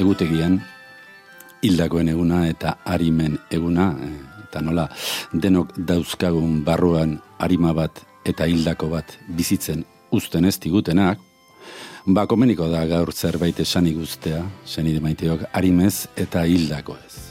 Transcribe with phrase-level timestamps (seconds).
[0.00, 0.58] egutegian
[1.62, 4.88] hildakoen eguna eta arimen eguna, eh, eta nola
[5.32, 11.20] denok dauzkagun barruan arima bat eta hildako bat bizitzen uzten ez digutenak,
[12.06, 17.30] ba komeniko da gaur zerbait esan iguztea, zenide maiteok, arimez eta hildako ez.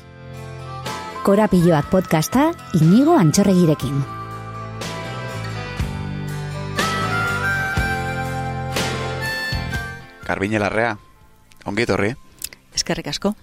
[1.25, 3.99] Korapilloak podcasta, inigo antxorregirekin.
[10.29, 10.95] Garbine larrea,
[11.65, 12.13] ongi etorri?
[12.79, 13.33] Eskerrik asko.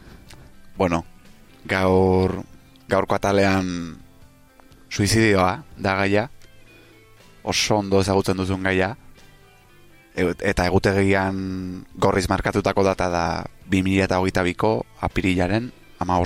[0.80, 1.04] Bueno,
[1.68, 2.40] gaur,
[2.88, 3.66] gaurko atalean
[4.88, 6.30] suizidioa da gaia,
[7.44, 8.94] oso ondo ezagutzen duzun gaia,
[10.16, 11.36] eta egutegian
[12.00, 13.24] gorriz markatutako data da
[13.68, 14.72] 2008ko
[15.04, 15.68] apirilaren
[16.00, 16.16] ama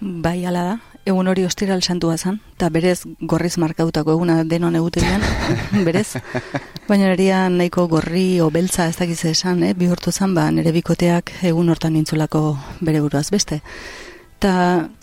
[0.00, 0.76] Bai, ala da,
[1.06, 5.22] egun hori ostiral santua zen, eta berez gorriz markautako eguna denon egutegian,
[5.86, 6.20] berez.
[6.88, 9.72] Baina neria nahiko gorri o beltza ez dakiz esan, eh?
[9.74, 12.44] bihurtu zen, ba, nire bikoteak egun hortan nintzulako
[12.80, 13.60] bere buruaz beste.
[14.40, 14.52] Ta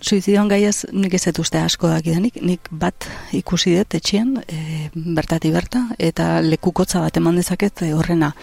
[0.01, 3.05] suizidioan gaiaz nik ez uste asko dakidanik, nik bat
[3.37, 8.33] ikusi dut etxean, e, bertati berta, eta lekukotza bat eman dezaket e, horrena.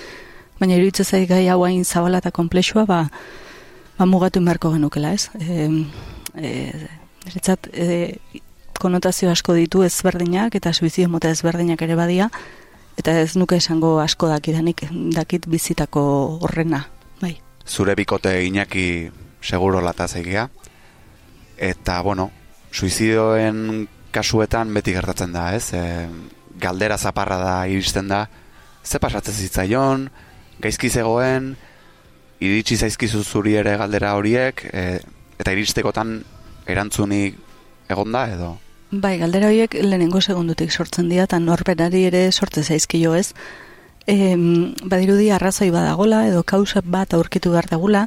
[0.60, 3.08] Baina iruditzen zai gai hau hain zabala eta komplexua, ba,
[3.98, 5.30] ba mugatu inbarko genukela, ez?
[5.34, 5.66] E,
[6.38, 6.52] e,
[7.24, 8.18] Eretzat, e,
[8.80, 12.28] konotazio asko ditu ezberdinak eta suizidio mota ezberdinak ere badia,
[13.00, 16.04] eta ez nuke esango asko dakidanik dakit bizitako
[16.44, 16.84] horrena,
[17.22, 17.38] bai.
[17.66, 19.10] Zure bikote inaki
[19.42, 20.48] seguro lataz egia,
[21.56, 22.30] eta, bueno,
[22.72, 25.72] suizidioen kasuetan beti gertatzen da, ez?
[25.74, 26.08] E,
[26.60, 28.26] galdera zaparra da iristen da,
[28.84, 30.08] ze pasatzen zitzaion,
[30.62, 31.54] gaizki zegoen,
[32.44, 35.00] iritsi zaizkizu zuri ere galdera horiek, e,
[35.40, 36.18] eta iristekotan
[36.66, 37.36] erantzunik
[37.90, 38.54] egonda edo?
[38.94, 43.32] Bai, galdera horiek lehenengo segundutik sortzen dira, eta norberari ere sortze zaizkio ez.
[44.06, 44.36] E,
[44.84, 48.06] badirudi arrazoi badagola edo kausa bat aurkitu behar dagula,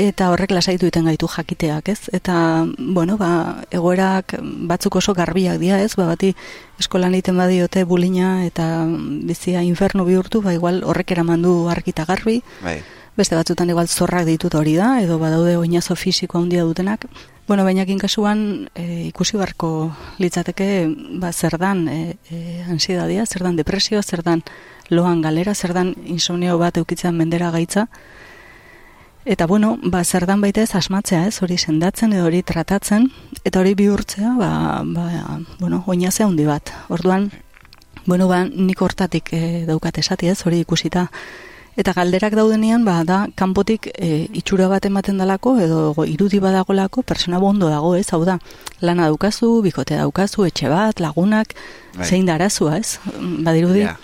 [0.00, 2.08] eta horrek lasaitu iten gaitu jakiteak, ez?
[2.16, 5.94] Eta, bueno, ba, egoerak batzuk oso garbiak dira, ez?
[5.96, 6.34] Ba, bati
[6.80, 8.86] eskolan egiten badiote bulina eta
[9.28, 12.42] bizia infernu bihurtu, ba, igual horrek eramandu argita garbi.
[12.62, 12.80] Bai.
[13.16, 17.08] Beste batzutan igual zorrak ditut hori da, edo badaude oinazo fisiko handia dutenak.
[17.46, 20.90] Bueno, baina kasuan e, ikusi barko litzateke
[21.22, 24.42] ba, zer dan e, e, ansiedadia, zer dan depresio, zer dan
[24.90, 27.86] loan galera, zer dan insomnio bat eukitzen mendera gaitza.
[29.24, 33.12] Eta bueno, ba, zer dan baita ez asmatzea ez, hori sendatzen edo hori tratatzen,
[33.44, 36.74] eta hori bihurtzea, ba, ba, bueno, oinazea handi bat.
[36.88, 37.30] Orduan,
[38.06, 41.06] bueno, ba, nik hortatik e, daukat esati ez, hori ikusita
[41.76, 47.36] Eta galderak daudenean, ba, da, kanpotik e, itxura bat ematen dalako, edo irudi badagolako, persona
[47.38, 48.38] bondo dago, ez, hau da,
[48.80, 51.52] lana daukazu, bikote daukazu, etxe bat, lagunak,
[51.98, 52.08] bai.
[52.08, 52.96] zein da arazua, ez,
[53.44, 53.84] badirudi.
[53.84, 54.00] Yeah.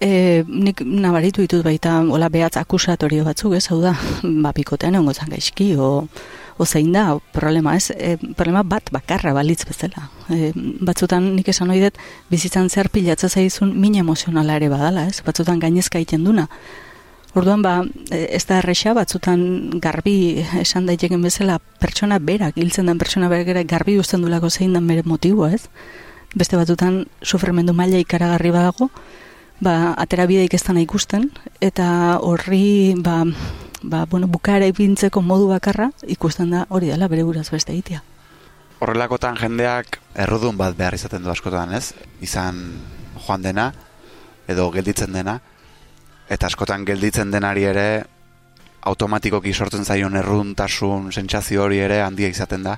[0.00, 0.08] E,
[0.48, 3.92] nik nabaritu ditut baita, hola, behatz akusatorio batzuk, ez, hau da,
[4.24, 6.08] ba, bikotean egon gozan gaizki, o,
[6.56, 10.08] o zein da, problema, ez, e, problema bat bakarra balitz bezala.
[10.32, 12.00] E, batzutan nik esan oidet,
[12.32, 16.48] bizitzan zer pilatza zaizun min emozionala ere badala, ez, batzutan gainezka iten duna,
[17.36, 19.40] Orduan ba, e, ez da erresa batzutan
[19.84, 24.86] garbi esan daiteken bezala pertsona berak, hiltzen den pertsona berak garbi usten dulako zein den
[24.88, 25.68] bere motiboa, ez?
[26.32, 28.88] Beste batzutan sufrimendu maila ikaragarri badago,
[29.60, 31.30] ba, atera bideik ez ikusten,
[31.60, 33.24] eta horri, ba,
[33.82, 38.02] ba, bueno, bukara ipintzeko modu bakarra ikusten da hori dela bere buraz beste egitea.
[38.80, 41.92] Horrelakotan jendeak errudun bat behar izaten du askotan, ez?
[42.20, 42.80] Izan
[43.26, 43.72] joan dena,
[44.48, 45.40] edo gelditzen dena,
[46.28, 48.04] eta askotan gelditzen denari ere
[48.86, 52.76] automatikoki sortzen zaion erruntasun sentsazio hori ere handia izaten da.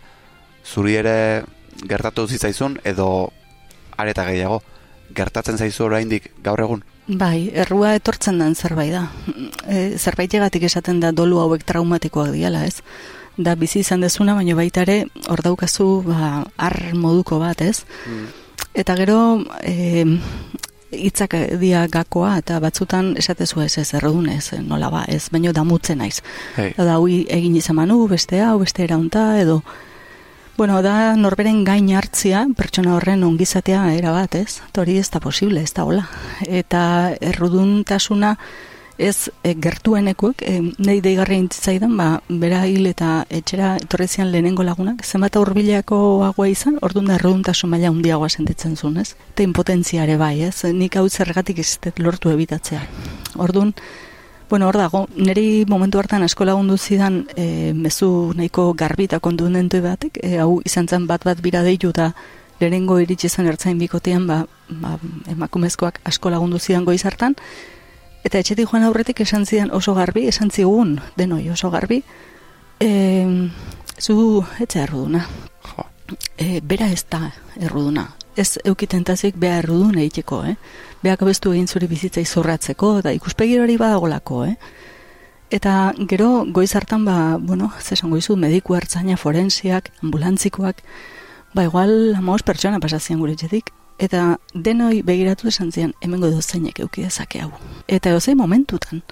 [0.64, 1.44] Zuri ere
[1.88, 3.30] gertatu zitzaizun edo
[3.96, 4.62] areta gehiago
[5.14, 6.82] gertatzen zaizu oraindik gaur egun?
[7.08, 9.06] Bai, errua etortzen den zerbait da.
[9.64, 12.82] E, zerbait egatik esaten da dolu hauek traumatikoak diala, ez?
[13.38, 14.98] Da bizi izan dezuna, baina baita ere
[15.30, 17.84] hor daukazu ba, ar moduko bat, ez?
[18.04, 18.26] Mm.
[18.82, 19.18] Eta gero,
[19.62, 20.04] e,
[20.92, 26.22] hitzak dia gakoa eta batzutan esatezu ez ez errodunez, nola ba, ez baino damutzen naiz.
[26.56, 26.72] Hey.
[26.76, 29.62] Da hui egin izan manu, beste hau, beste eraunta edo
[30.58, 34.56] Bueno, da norberen gain hartzia, pertsona horren ongizatea era bat, ez?
[34.74, 36.08] Tori ez da posible, ez da hola.
[36.42, 36.80] Eta
[37.22, 38.32] erruduntasuna
[38.98, 45.04] ez e, gertuenekuek, e, nahi deigarri intzaidan, ba, bera hil eta etxera etorrezian lehenengo lagunak,
[45.06, 49.14] zenbat aurbilako agua izan, orduan da maila handiagoa sentitzen zuen, ez?
[49.32, 50.64] Eta impotentzia ere bai, ez?
[50.64, 52.82] Nik hau zergatik ez lortu ebitatzea.
[53.36, 53.74] Orduan,
[54.50, 59.80] bueno, hor dago, niri momentu hartan asko lagundu zidan e, mezu nahiko garbi eta kontundentu
[59.82, 62.14] batek, e, hau izan zen bat bat bira deitu da
[62.58, 64.98] lehenengo iritsi zen ertzain bikotean, ba, ba,
[65.30, 67.36] emakumezkoak asko lagundu zidan goiz hartan,
[68.26, 72.02] Eta etxetik joan aurretik esan zidan oso garbi, esan zigun, denoi oso garbi,
[72.80, 72.90] e,
[74.00, 75.26] zu etxe erruduna.
[75.68, 75.86] Jo.
[76.36, 78.08] E, bera ez da erruduna.
[78.38, 80.56] Ez eukitentazik bea errudun egiteko, eh?
[81.02, 84.54] Beak abestu egin zure bizitza izorratzeko, da ikuspegi hori badagolako, eh?
[85.50, 90.82] Eta gero goiz hartan ba, bueno, zesan goizu, mediku hartzaina forensiak, ambulantzikoak,
[91.54, 97.02] ba igual amaos pertsona pasazien gure etxetik, eta denoi begiratu esan zian, hemengo dozainek euki
[97.02, 97.50] dezake hau.
[97.88, 99.02] Eta eozei momentutan,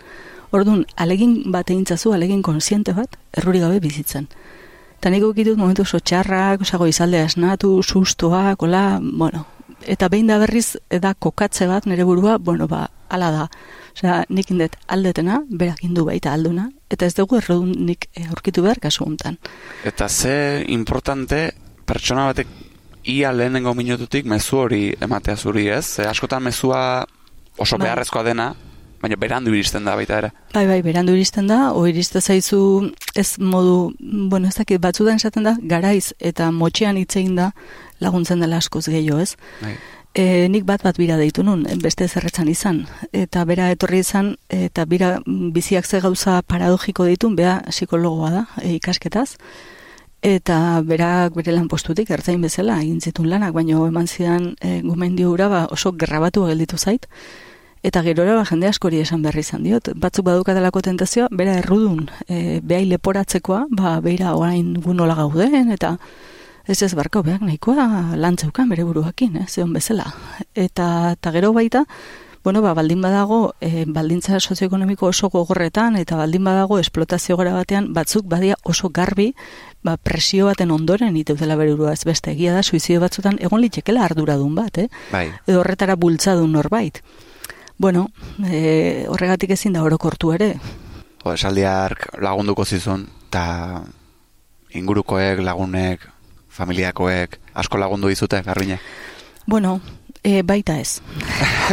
[0.55, 4.29] orduan, alegin bat egintzazu, alegin konsiente bat, erruri gabe bizitzen.
[4.97, 9.45] Eta nik ukitut momentu oso txarrak, osago izalde asnatu, sustoak, ola, bueno,
[9.85, 13.49] eta behin da berriz, eda kokatze bat nire burua, bueno, ba, ala da.
[13.97, 18.65] Osea, nik indet aldetena, berak indu baita alduna, eta ez dugu errodun nik eh, aurkitu
[18.65, 19.39] behar kasu hontan.
[19.85, 21.51] Eta ze importante
[21.87, 22.51] pertsona batek
[23.07, 25.85] ia lehenengo minututik mezu hori ematea zuri ez?
[25.87, 27.07] Ze askotan mezua
[27.57, 27.87] oso Bai.
[27.87, 28.55] beharrezkoa dena,
[29.01, 30.31] baina berandu iristen da baita ere.
[30.55, 35.47] Bai, bai, berandu iristen da, o iriste zaizu ez modu, bueno, ez dakit, batzutan esaten
[35.47, 37.53] da, garaiz eta motxean hitzein da
[38.01, 39.37] laguntzen dela askoz gehiago, ez?
[39.63, 39.77] Bai.
[40.17, 42.87] E, nik bat bat bira deitu nun, beste zerretzan izan.
[43.13, 48.73] Eta bera etorri izan, eta bira biziak ze gauza paradogiko ditun, bea psikologoa da, e,
[48.81, 49.37] ikasketaz.
[50.27, 55.31] Eta berak bere lan postutik ertzain bezala egin zitun lanak, baino eman zidan e, gomendio
[55.31, 57.07] hura ba, oso gerrabatu gelditu zait.
[57.87, 59.93] Eta gerora ba, jende askori esan berri izan diot.
[59.95, 65.95] Batzuk badukatelako tentazioa, bera errudun, e, behai leporatzekoa, ba, beira orain gu nola gauden, eta
[66.67, 70.11] ez ez barko behak nahikoa lantzeukan bere buruakin, eh, zeon bezala.
[70.57, 71.85] Eta, eta gero baita,
[72.47, 77.89] bueno, ba, baldin badago, e, baldintza sozioekonomiko oso gogorretan, eta baldin badago esplotazio gara batean,
[77.95, 79.33] batzuk badia oso garbi,
[79.87, 84.05] ba, presio baten ondoren iteutela bere burua ez beste egia da, suizidio batzutan egon litekela
[84.05, 84.89] arduradun bat, eh?
[85.13, 85.29] Bai.
[85.47, 87.03] edo horretara bultzadun norbait.
[87.79, 88.07] Bueno,
[88.41, 90.55] e, horregatik ezin da orokortu ere.
[91.23, 93.83] Jo, esaldiark lagunduko zizun, eta
[94.77, 96.09] ingurukoek, lagunek,
[96.57, 98.81] familiakoek, asko lagundu dizute, garbinek.
[99.47, 99.79] Bueno,
[100.23, 101.03] e, baita ez.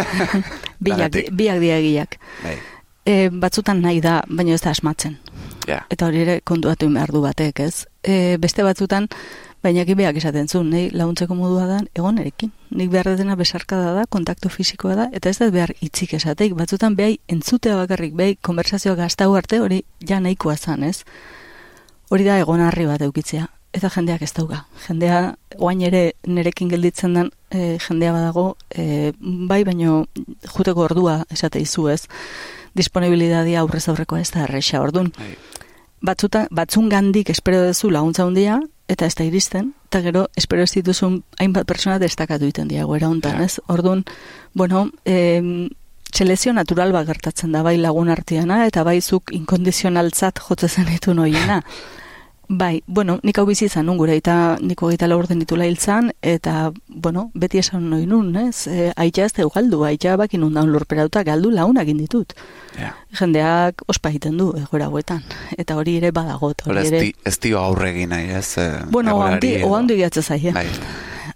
[0.83, 2.19] biak, biak diagiak.
[2.43, 2.57] Bai.
[3.05, 5.17] E, batzutan nahi da, baina ez da asmatzen.
[5.67, 5.81] Ja.
[5.91, 7.85] Eta hori ere kontuatu behar du batek, ez?
[8.03, 9.09] E, beste batzutan,
[9.63, 12.51] baina beak esaten zuen, nahi laguntzeko modua da, egon erekin.
[12.71, 16.55] Nik behar dena besarkada da, kontaktu fisikoa da, eta ez da behar hitzik esateik.
[16.55, 21.03] Batzutan behai entzutea bakarrik, behai konversazioa gaztau arte, hori ja nahikoa zan, ez?
[22.09, 23.47] Hori da egon harri bat eukitzea.
[23.73, 24.65] Eta jendeak ez dauka.
[24.85, 29.13] Jendea, oain ere nerekin gelditzen den, e, jendea badago, e,
[29.49, 30.03] bai baino
[30.43, 32.03] juteko ordua esate izu ez.
[32.75, 35.11] Disponibilidadia aurrez aurrekoa ez da erresa ordun.
[35.17, 35.35] Bai.
[36.03, 38.59] Batzuta, batzun gandik espero duzu laguntza handia
[38.91, 43.07] eta ez da iristen, eta gero espero ez dituzun hainbat pertsona destakatu egiten dira goera
[43.07, 43.45] hontan, Ja.
[43.45, 43.59] ez?
[43.67, 44.03] Ordun,
[44.53, 45.69] bueno, eh,
[46.13, 51.13] selezio natural bat gertatzen da bai lagun arteana eta bai zuk inkondizionaltzat jotze zen ditu
[51.13, 51.61] noiena.
[52.55, 56.67] Bai, bueno, nik hau bizi izan nun gure, eta niko gaita laurden ditula hiltzan, eta,
[56.87, 58.67] bueno, beti esan noi nun, ez?
[58.69, 62.35] E, aitza ez da galdu, aitza bakin nun daun lurperauta galdu launak inditut.
[62.77, 62.91] Ja.
[63.17, 65.23] Jendeak ospa egiten du, egoera hauetan.
[65.57, 67.11] Eta hori ere badago, eta Hora hori ere...
[67.25, 68.57] ez dio aurregin nahi, ez?
[68.61, 70.53] eh, Bueno, handi, oandu igatze zaie.
[70.53, 70.67] Bai.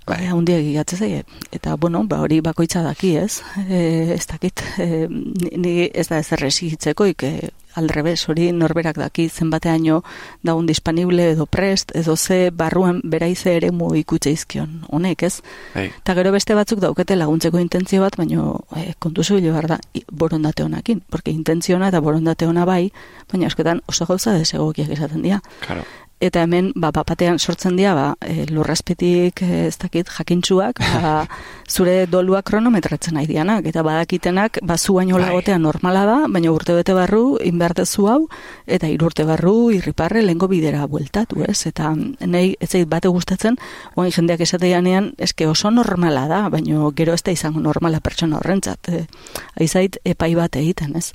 [0.08, 1.24] Bai, handi egigatze zaie.
[1.52, 3.42] Eta, bueno, ba, hori bakoitza daki, ez?
[3.66, 9.28] E, ez dakit, e, ni, ez da ez erresigitzeko, ik, e, aldrebes, hori norberak daki
[9.30, 10.02] zenbateaino
[10.46, 15.42] daun disponible edo prest, edo ze barruan beraize ere mu ikutze izkion, honek, ez?
[15.76, 15.88] Bai.
[15.92, 19.80] Eta gero beste batzuk daukete laguntzeko intentzio bat, baino e, kontu zubile behar da
[20.12, 22.92] borondate honakin, porque intentziona eta borondate ona bai,
[23.32, 25.42] baina askotan oso gauza desegokiak esaten dira.
[25.66, 25.86] Claro.
[26.18, 31.12] Eta hemen, ba, bapatean sortzen dira, ba, e, lurrazpetik, e, ez dakit, jakintsuak, ba,
[31.76, 35.28] zure dolua kronometratzen nahi dianak, eta badakitenak, ba, zu baino Bai.
[35.28, 38.18] lagotea normala da, baina urte bete barru, inbertezu hau,
[38.66, 41.60] eta irurte barru, irriparre, lengo bidera bueltatu, ez?
[41.70, 43.62] Eta nahi, ez zait bate gustatzen,
[43.96, 48.90] oin jendeak esateianean, eske oso normala da, baina gero ez da izango normala pertsona horrentzat.
[48.90, 49.06] E,
[49.62, 51.12] aizait, epai bat egiten, ez?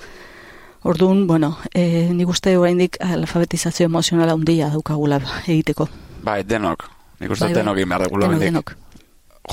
[0.83, 5.89] Orduan, bueno, e, nik uste oraindik alfabetizazio emozionala handia daukagula egiteko.
[6.27, 6.89] Bai, denok.
[7.21, 7.61] Nik uste Bai, bai.
[7.61, 8.73] denok egin behar dugula Denok, denok.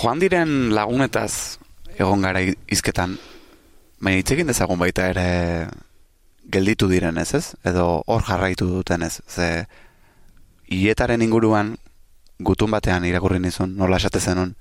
[0.01, 1.59] Joan diren lagunetaz
[2.00, 3.17] egon gara izketan,
[4.00, 5.67] baina hitz egin dezagun baita ere
[6.50, 7.55] gelditu diren ez ez?
[7.63, 9.19] Edo hor jarraitu duten ez?
[9.27, 9.67] Ze
[10.69, 11.75] hietaren inguruan
[12.39, 14.55] gutun batean irakurri nizun, nola esate zenun,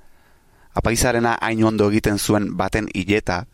[0.74, 3.46] apaizarena hain ondo egiten zuen baten hileta,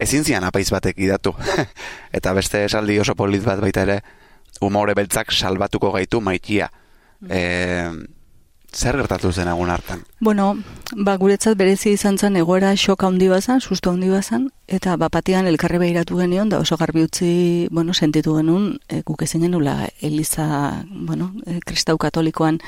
[0.00, 1.34] ezin zian apaiz batek idatu.
[2.16, 4.00] Eta beste esaldi oso polit bat baita ere,
[4.60, 6.70] umore beltzak salbatuko gaitu maitia.
[7.28, 7.40] E,
[8.76, 10.02] Zer gertatu zen egun hartan?
[10.20, 10.50] Bueno,
[10.92, 15.78] ba, guretzat berezi izan zen egoera xoka handi bazan, susto handi bazan, eta bapatian elkarri
[15.80, 17.30] behiratu genion, da oso garbi utzi,
[17.70, 22.60] bueno, sentitu genuen, e, guk ezin genula Eliza, bueno, e, kristau katolikoan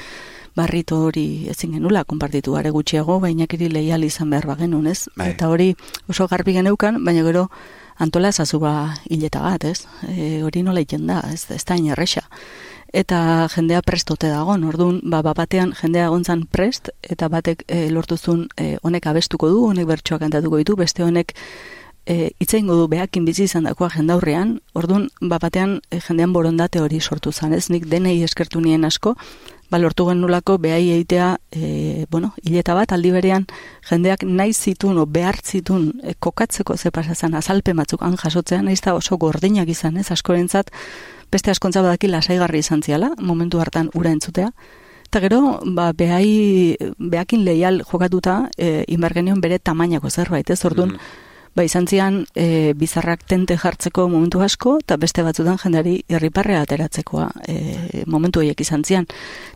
[0.58, 5.06] barrito hori ezin genula, konpartitu gare gutxiago, baina kiri lehial izan behar bagenun, ez?
[5.16, 5.32] Bai.
[5.34, 5.74] Eta hori
[6.10, 7.46] oso garbi geneukan, baina gero
[7.98, 8.74] antola ezazu ba
[9.10, 9.86] hileta bat, ez?
[10.08, 12.26] E, hori nola iten da, ez, ez da inerresa
[12.92, 18.46] eta jendea prestote dago, orduan, ba, ba, batean jendea egontzan prest, eta batek e, lortuzun
[18.56, 21.34] e, honek abestuko du, honek bertsoak kantatuko ditu, beste honek
[22.06, 27.00] e, itzeingo du behakin bizi izan dakoa jendaurrean, orduan, ba, batean e, jendean borondate hori
[27.00, 29.14] sortu zan, ez nik denei eskertu nien asko,
[29.70, 33.46] ba, lortu genulako behai eitea, e, bueno, hileta bat, aldi berean,
[33.88, 38.80] jendeak nahi zitun, o behar zitun, e, kokatzeko ze pasazan, azalpe batzuk han jasotzean, nahiz
[38.84, 40.72] da oso gordinak izan, ez, askorentzat,
[41.32, 44.52] beste askontza badaki lasaigarri izan ziala, momentu hartan ura entzutea.
[45.08, 51.27] Eta gero, ba, behai, behakin leial jokatuta, e, inbargenion bere tamainako zerbait, ez, orduan, Mm.
[51.58, 57.26] Ba, izan zian, e, bizarrak tente jartzeko momentu asko, eta beste batzutan jendari irriparrea ateratzekoa
[57.50, 59.08] e, momentu horiek izan zian.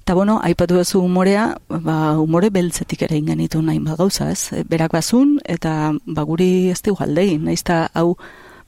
[0.03, 4.51] Eta bueno, aipatu duzu umorea, ba, umore beltzetik ere ingenitu nahi ba gauza, ez?
[4.53, 8.17] E, Berak bazun, eta ba, guri ez dugu aldegin, nahiz eta hau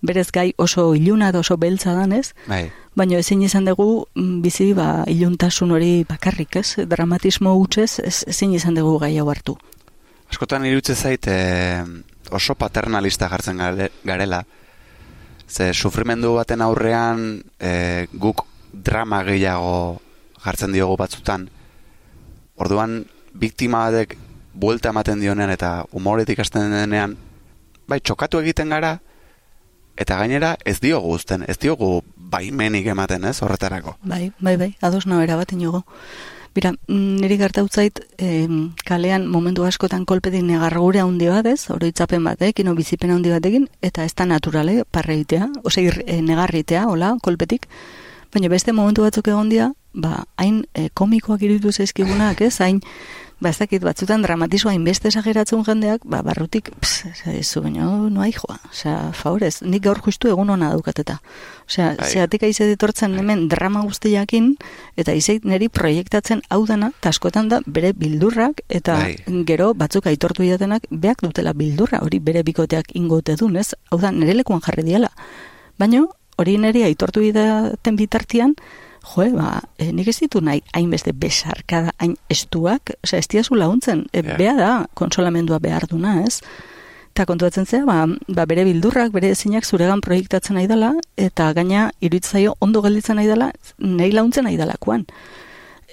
[0.04, 4.72] berez gai oso iluna da oso beltza danez, Bai, baina ezin izan dugu mm, bizi
[4.76, 6.86] ba, iluntasun hori bakarrik, ez?
[6.86, 9.56] Dramatismo hutsez ez, ezin izan dugu gai hau hartu.
[10.30, 11.84] Askotan irutze zait e,
[12.30, 14.44] oso paternalista jartzen gare- garela.
[15.48, 20.00] Ze sufrimendu baten aurrean e, guk drama gehiago
[20.44, 21.48] jartzen diogu batzutan.
[22.56, 23.04] Orduan,
[23.34, 24.16] biktima batek
[24.54, 27.16] buelta ematen dionean eta umoretik hasten denean,
[27.90, 28.98] bai, txokatu egiten gara,
[29.98, 33.96] eta gainera ez diogu uzten, ez diogu baimenik ematen, ez, horretarako.
[34.02, 35.84] Bai, bai, bai, ados nabera bat inogo.
[36.54, 42.68] Bira, mm, niri gertautzait, em, kalean momentu askotan kolpetik negargure handi bat ez, oroitzapen batekin,
[42.68, 47.66] o bizipen handi batekin, eta ez da naturale parreitea, ose e, negarritea, hola, kolpetik,
[48.32, 52.80] baina beste momentu batzuk egon dira, ba, hain e, komikoak iruditu zaizkigunak, ez, hain,
[53.44, 58.24] ba, ez dakit, batzutan dramatismoa hainbeste esageratzen jendeak, ba, barrutik, pss, ez zu, baina, no
[58.32, 61.18] joa, osea, favorez, nik gaur justu egun ona daukateta.
[61.68, 62.08] Osea, Bai.
[62.08, 64.54] zeatik aizet etortzen hemen drama guztiakin,
[64.96, 69.44] eta izeit niri proiektatzen hau dana, eta askotan da bere bildurrak, eta Bai.
[69.44, 73.74] gero batzuk aitortu didatenak, beak dutela bildurra, hori bere bikoteak ingote dun, ez?
[73.90, 75.12] Hau da, nire lekuan jarri diala.
[75.78, 76.06] Baina,
[76.40, 78.56] hori niri aitortu didaten bitartian,
[79.04, 84.06] joe, ba, e, nik ez ditu nahi hainbeste besarkada, hain estuak, osea, ez diazu laguntzen,
[84.12, 84.36] e, Ja.
[84.36, 86.40] bea da, konsolamendua behar duna, ez?
[87.14, 91.90] Eta kontuatzen zea, ba, ba bere bildurrak, bere ezinak zuregan proiektatzen nahi dela, eta gaina
[92.00, 95.04] iruditzen ondo gelditzen nahi dela, nahi launtzen nahi delakoan.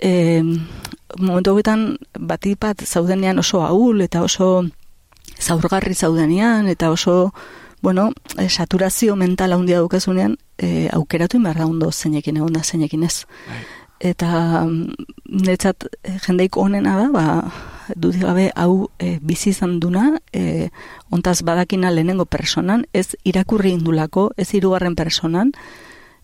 [0.02, 0.42] E,
[1.20, 4.66] momentu horretan batipat zaudenean oso ahul eta oso
[5.42, 7.34] zaurgarri zaudenean eta oso
[7.82, 13.04] bueno, e, saturazio mental handia dukazunean e, aukeratu behar da ondo zeinekin egon da zeinekin
[13.04, 13.26] ez.
[13.48, 13.62] Bai.
[14.12, 14.94] Eta mm,
[15.46, 17.26] netzat e, jendeik onena da, ba,
[17.96, 20.70] dudik gabe hau e, bizi izan duna, e,
[21.10, 25.52] ontaz badakina lehenengo personan, ez irakurri indulako, ez hirugarren personan,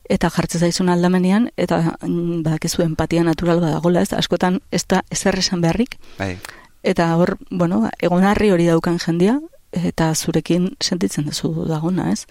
[0.10, 5.38] eta jartzen zaizun aldamenean, eta mm, badakizu empatia natural badagola, ez askotan ez da ezer
[5.38, 6.38] esan beharrik, Bai,
[6.84, 9.40] eta hor, bueno, egonarri hori daukan jendia,
[9.72, 12.26] eta zurekin sentitzen duzu dagona, ez?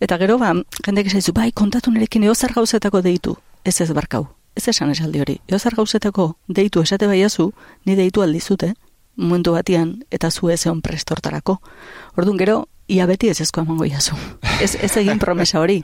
[0.00, 0.52] Eta gero, ba,
[0.86, 5.38] jendek esaizu, bai, kontatu nerekin eozer gauzetako deitu, ez ez barkau, ez esan esaldi hori,
[5.48, 7.50] eozer gauzetako deitu esate baiazu,
[7.84, 8.74] ni deitu aldizute,
[9.16, 11.58] momentu batian, eta zu ez egon prestortarako.
[12.16, 12.58] Orduan gero,
[12.88, 14.14] ia beti ez ezko emango jazu.
[14.62, 15.82] Ez, ez egin promesa hori.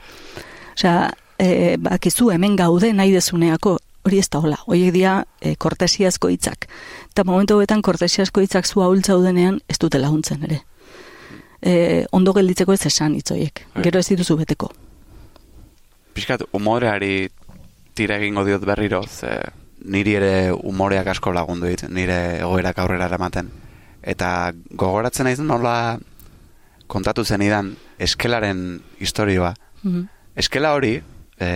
[0.75, 6.29] Osea, e, bakizu hemen gaude nahi dezuneako, hori ez da hola, horiek dira e, kortesiazko
[6.33, 6.67] hitzak.
[7.11, 10.61] Eta momentu hobetan kortesiazko hitzak zu ahultza udenean ez dute laguntzen ere.
[11.61, 13.65] E, ondo gelditzeko ez esan hitz horiek.
[13.73, 13.83] Bai.
[13.83, 14.71] Gero ez dituzu beteko.
[16.15, 17.29] pixkat umoreari
[17.93, 19.35] tira egingo diot berriro, ze
[19.83, 23.51] niri ere umoreak asko lagundu dit, nire egoerak aurrera eramaten.
[24.01, 25.99] Eta gogoratzen naiz nola
[26.87, 29.53] kontatu zenidan eskelaren historioa.
[29.83, 30.07] Mhm.
[30.35, 31.01] Eskela hori,
[31.39, 31.49] e,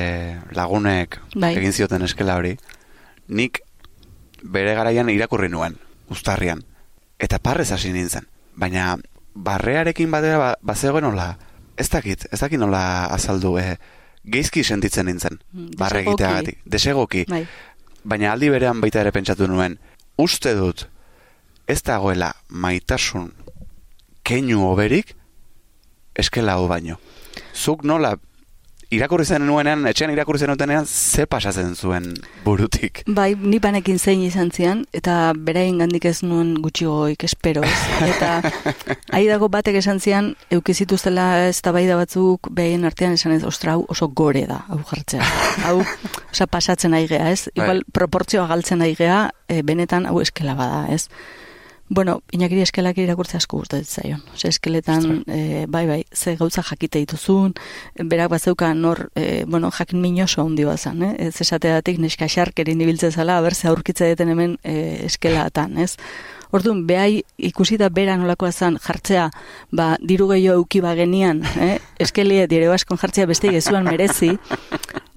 [0.52, 1.56] lagunek Bai.
[1.58, 2.58] egin zioten eskela hori,
[3.28, 3.62] nik
[4.44, 5.78] bere garaian irakurri nuen,
[6.10, 6.64] uztarrian.
[7.20, 8.28] Eta parrez hasi nintzen.
[8.56, 8.98] Baina
[9.36, 11.38] barrearekin batera ba, bazegoen nola,
[11.78, 13.78] ez dakit, ez dakit nola azaldu, e,
[14.26, 16.10] geizki sentitzen nintzen, Mm, barre desegoki.
[16.24, 17.26] egiteagatik, desegoki.
[17.30, 17.46] Bai.
[18.04, 19.78] Baina aldi berean baita ere pentsatu nuen,
[20.18, 20.88] uste dut,
[21.68, 23.34] ez dagoela maitasun
[24.24, 25.16] keinu oberik
[26.16, 27.00] eskela hau baino.
[27.54, 28.18] Zuk nola
[28.94, 32.08] irakurri zen nuenean, etxean irakurri zen nuenean, ze pasatzen zuen
[32.46, 33.04] burutik?
[33.06, 37.80] Bai, ni panekin zein izan zian, eta berain gandik ez nuen gutxigoik espero, ez?
[38.10, 38.32] Eta
[39.14, 43.86] ahi dago batek esan zian, eukizituztela ez da batzuk behaien artean esan ez, ostra, hau
[43.90, 45.26] oso gore da, hau jartzea.
[45.70, 45.78] Hau,
[46.32, 47.50] osa, pasatzen aigea, ez?
[47.54, 47.64] Bai.
[47.64, 51.08] Igual, proportzioa galtzen aigea, e, benetan, hau eskela bada, ez?
[51.90, 54.20] Bueno, inakiri eskelak irakurtze asko gustatzen zaion.
[54.38, 57.56] Ze eskeletan, e, bai, bai, ze gauza jakite dituzun,
[58.12, 61.16] berak bat zeuka nor, e, bueno, jakin minoso handi bazan, eh?
[61.28, 64.76] ez esateatik neska xarkerin ibiltzen zala, ber, ze aurkitza deten hemen e,
[65.08, 65.96] eskelatan, ez?
[66.54, 69.32] Orduan, behai ikusita bera nolakoa zan jartzea,
[69.74, 71.80] ba, diru gehiago euki bagenian, eh?
[71.98, 74.36] eskelie dire baskon jartzea beste gezuan merezi,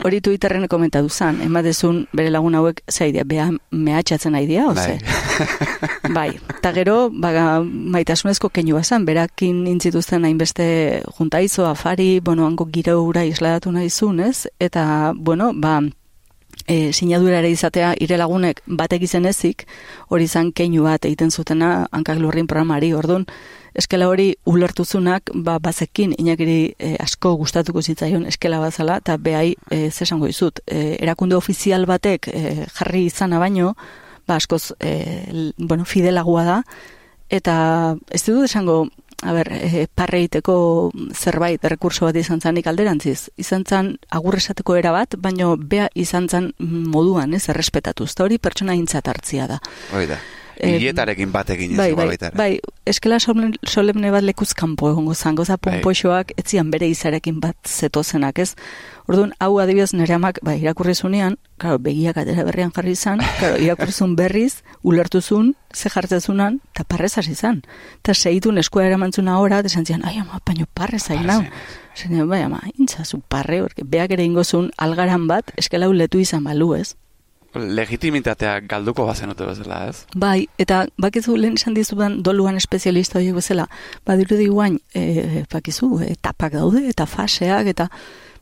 [0.05, 4.99] hori Twitterren komentatu zan, emadezun bere lagun hauek zaidea, beha mehatxatzen aidea, oze?
[4.99, 5.49] Bai.
[6.19, 10.67] bai, eta gero, baga, maitasunezko keinu bazan, berakin intzituzten hainbeste
[11.19, 14.49] juntaizo, afari, bueno, hango giro ura isladatu nahi zun, ez?
[14.61, 15.81] Eta, bueno, ba,
[16.67, 19.67] e, sinadura ere izatea ire lagunek batek izen ezik,
[20.09, 23.27] hori izan keinu bat egiten zutena hankak lurrin programari, orduan,
[23.79, 29.91] eskela hori ulertuzunak, ba, bazekin inakiri e, asko gustatuko zitzaion eskela bazala, eta behai e,
[29.91, 33.75] zesango izut, e, erakunde ofizial batek e, jarri izana baino,
[34.27, 34.93] ba, askoz, e,
[35.59, 36.59] bueno, fidelagoa da,
[37.33, 37.55] eta
[38.13, 38.85] ez dut esango
[39.23, 40.55] a ber, e, parreiteko
[41.15, 43.31] zerbait errekurso bat izan zanik alderantziz.
[43.39, 48.09] Izan zan agurresateko era bat, baino bea izan zan moduan, ez, errespetatu.
[48.11, 49.61] Eta hori pertsona intzat hartzia da.
[49.95, 50.19] Hoi da.
[50.61, 52.51] Ietarekin bat egin bai, bai, bai,
[52.87, 55.81] eskela solemne bat lekuz kanpo egongo zango, za bai.
[55.81, 58.55] pompoxoak etzian bere izarekin bat zetozenak, ez?
[59.09, 63.59] Orduan, hau adibidez nire amak, bai, irakurri zunean, claro, begiak atera berrian jarri izan, claro,
[63.63, 67.63] irakurri zun berriz, ulertuzun, ze jartzezunan, eta parrez hasi izan.
[68.03, 71.41] Eta seitun eskua eramantzuna ora, desan zian, ai ama, baino parrez hain nau.
[71.97, 76.75] Zene, bai ama, intzazu parre, orke, beak ere ingozun algaran bat, eskela letu izan balu,
[76.77, 76.95] ez?
[77.55, 80.05] Legitimitatea galduko bazenute bezala, ez?
[80.17, 83.69] Bai, eta bakizu lehen esan dizudan doluan espezialista horiek bezala,
[84.07, 87.89] badiru diguain, e, bakizu, etapak daude, eta faseak, eta,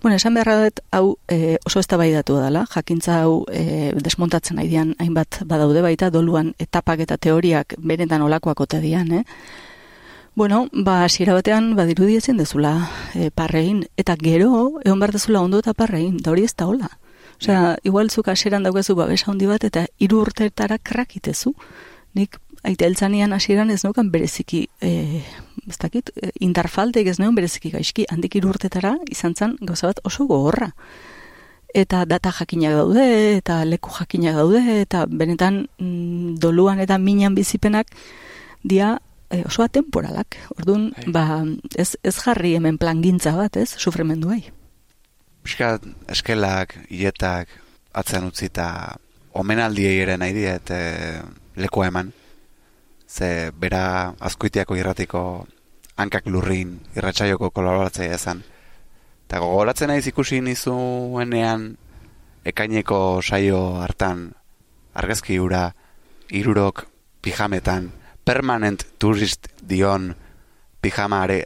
[0.02, 3.90] bueno, esan beharra dut, hau e, oso ez da bai datu dela, jakintza hau e,
[3.99, 9.25] desmontatzen nahi dian, hainbat badaude baita, doluan etapak eta teoriak benetan olakoak ote dian, eh?
[10.39, 12.76] Bueno, ba, hasiera batean, badiru dietzen dezula
[13.15, 16.93] e, parrein, eta gero, egon behar dezula ondo eta parrein, da hori ez da hola.
[17.41, 21.55] Osea, igual zuk aseran daukezu babesa handi bat eta hiru urteetara krakitezu.
[22.15, 22.37] Nik
[22.69, 25.23] aite eltzanian hasieran ez nukan bereziki, eh,
[25.69, 30.00] ez dakit, e, indarfaltek ez neon bereziki gaizki, handik hiru urteetara izan zen gauza bat
[30.05, 30.73] oso gogorra.
[31.73, 37.87] Eta data jakinak daude, eta leku jakinak daude, eta benetan mm, doluan eta minan bizipenak
[38.63, 38.99] dia
[39.31, 40.37] e, oso atemporalak.
[40.59, 41.13] Orduan, bai.
[41.13, 44.50] ba, ez, ez jarri hemen plangintza bat, ez, sufrimenduai
[45.43, 47.49] pixka eskelak, ietak,
[47.93, 48.97] atzean utzi eta
[49.41, 50.81] omenaldiei ere nahi diet e,
[51.57, 52.13] lekoa eman.
[53.11, 55.23] Ze bera azkuitiako irratiko
[55.99, 58.43] hankak lurrin irratxaioko kolaboratzea ezan.
[59.26, 61.71] Eta gogoratzen nahi ikusi nizuenean
[62.45, 64.31] ekaineko saio hartan
[64.95, 65.71] argazki hura
[66.31, 66.87] irurok
[67.23, 67.91] pijametan
[68.25, 70.15] permanent turist dion
[70.81, 71.45] pijamaare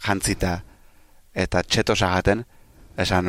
[0.00, 0.60] jantzita
[1.34, 2.44] eta txeto sagaten,
[3.00, 3.28] esan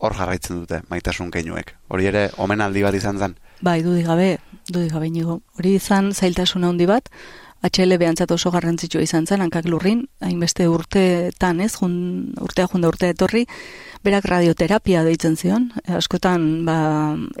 [0.00, 1.74] hor jarraitzen dute maitasun keinuek.
[1.92, 3.36] Hori ere omenaldi bat izan zen?
[3.60, 4.30] Bai, dudik gabe,
[4.70, 5.40] dudik gabe inigo.
[5.58, 7.10] Hori izan zailtasun handi bat,
[7.60, 11.94] HL behantzat oso garrantzitsua izan zen, hankak lurrin, hainbeste urteetan ez, jun,
[12.40, 13.44] urtea junda urte etorri,
[14.04, 15.66] berak radioterapia deitzen zion,
[15.98, 16.76] askotan ba,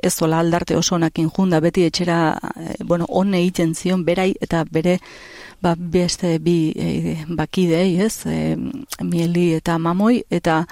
[0.02, 2.18] ez zola aldarte oso onakin junda, beti etxera,
[2.52, 4.98] e, bueno, one egiten zion, berai eta bere
[5.64, 8.58] ba, beste bi e, bakidei, ez, e,
[9.00, 10.66] mieli eta mamoi, eta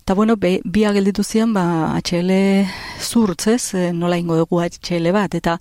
[0.00, 2.34] eta bueno, be, bi agelditu zian, ba, HL
[2.98, 5.58] zurtz, ez, nola ingo dugu HL bat, eta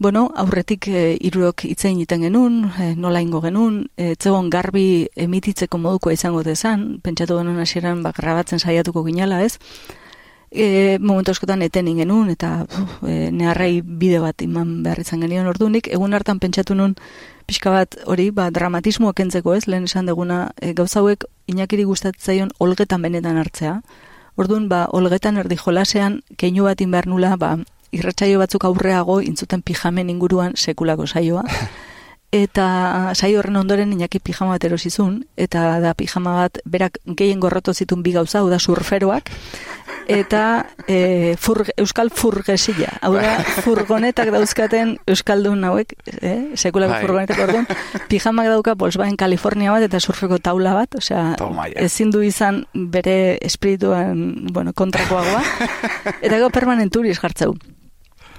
[0.00, 5.78] Bueno, aurretik e, irurok itzein iten genuen, e, nola ingo genuen, e, tzegon garbi emititzeko
[5.82, 9.58] moduko izango dezan, pentsatu genuen hasieran bak grabatzen saiatuko ginala, ez?
[10.52, 12.68] E, momentu askotan eten genuen, eta
[13.02, 16.94] e, neharrai bide bat iman behar izan genion ordunik, egun hartan pentsatu nun,
[17.50, 23.02] pixka bat hori, ba, dramatismoa kentzeko ez, lehen esan deguna, e, gauzauek inakiri gustatzaion olgetan
[23.02, 23.80] benetan hartzea.
[24.38, 27.56] Orduan, ba, olgetan erdi jolasean, keinu bat inbehar nula, ba,
[27.92, 31.44] irratsaio batzuk aurreago, intzuten pijamen inguruan sekulako saioa.
[32.28, 37.72] Eta saio horren ondoren inaki pijama bat erosizun, eta da pijama bat berak gehien gorroto
[37.72, 39.30] zitun bi gauza, da surferoak,
[40.08, 42.90] eta e, fur, euskal furgesila.
[43.00, 46.52] Hau da, furgonetak dauzkaten euskaldun hauek, eh?
[46.52, 47.00] sekulako Bai.
[47.06, 47.68] furgonetak orduan,
[48.12, 51.32] pijamak dauka Volkswagen California bat eta surfeko taula bat, osea,
[51.80, 55.42] ezin du izan bere espirituan, bueno, kontrakoagoa,
[56.24, 57.56] eta gero permanenturiz jartzeu.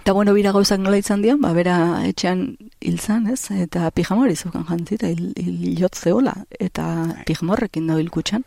[0.10, 2.40] Eta bueno, bira gauzak nola izan dian, ba, bera etxean
[2.82, 3.52] hiltzan, ez?
[3.54, 6.86] Eta pijama hori zeukan jantzi, eta hil, hil zeola, eta
[7.28, 8.42] pijama horrekin da hilkutxan.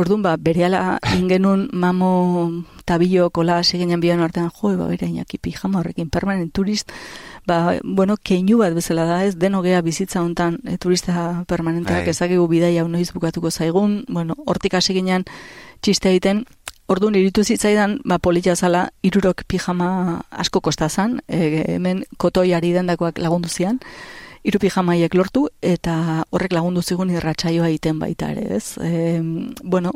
[0.00, 2.08] Orduan, ba, berehala ingenun mamo
[2.88, 6.88] tabillo kola segenan bian artean, jo, ba, bera inaki pijama horrekin, permanent turist,
[7.44, 12.16] ba, bueno, keinu bat bezala da, ez, deno gea bizitza hontan e, turista permanenteak Bai.
[12.16, 15.28] ezagigu bidaia noiz bukatuko zaigun, bueno, hortik hasi ginen
[15.84, 16.46] txiste egiten,
[16.86, 23.48] Orduan iritu zitzaidan, ba, polita zala, irurok pijama asko kostazan, e, hemen kotoiari dendakoak lagundu
[23.48, 23.78] zian,
[24.44, 28.76] hiru pijamaiek lortu, eta horrek lagundu zigun irratsaioa egiten baita ere, ez?
[28.76, 29.22] E,
[29.62, 29.94] bueno,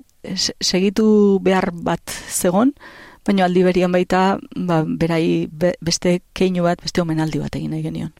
[0.64, 2.00] segitu behar bat
[2.32, 2.72] zegon,
[3.28, 7.84] baina aldi berian baita, ba, berai be- beste keinu bat, beste omenaldi bat egin nahi
[7.84, 8.14] genion.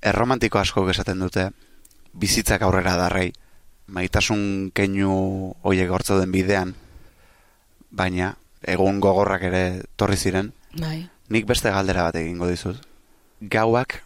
[0.00, 1.50] Erromantiko asko esaten dute,
[2.16, 3.34] bizitzak aurrera darrei,
[3.92, 6.72] maitasun keinu hoiek hortzo den bidean,
[7.92, 9.62] baina egun gogorrak ere
[9.96, 11.08] torri ziren, Bai.
[11.28, 12.80] nik beste galdera bat egingo dizut.
[13.40, 14.00] Gauak,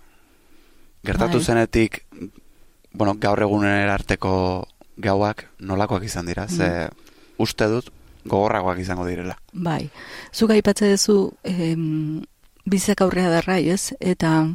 [1.05, 1.45] gertatu Bai.
[1.45, 2.03] zenetik,
[2.93, 6.89] bueno, gaur egunen arteko gauak nolakoak izan dira, ze
[7.39, 7.93] uste dut
[8.25, 9.37] gogorragoak izango direla.
[9.53, 9.91] Bai,
[10.33, 12.25] zuk aipatze duzu em,
[12.65, 13.95] bizak aurrea darrai, ez?
[14.01, 14.49] Eta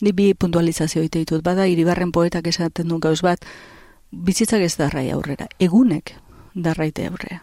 [0.00, 1.44] ni bi puntualizazio egite ditut.
[1.44, 3.44] Bada, iribarren poetak esaten du gauz bat,
[4.10, 5.48] bizitzak ez darrai aurrera.
[5.60, 6.16] Egunek
[6.54, 7.42] darraite aurrea.